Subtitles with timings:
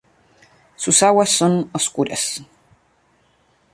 [0.77, 2.43] Sus aguas son oscuras.